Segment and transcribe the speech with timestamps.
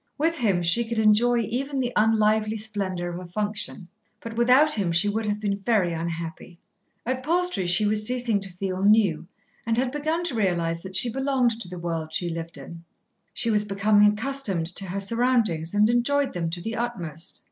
[0.17, 3.87] With him she could enjoy even the unlively splendour of a function,
[4.19, 6.57] but without him she would have been very unhappy.
[7.05, 9.27] At Palstrey she was ceasing to feel new,
[9.63, 12.83] and had begun to realise that she belonged to the world she lived in.
[13.31, 17.39] She was becoming accustomed to her surroundings, and enjoyed them to the utmost.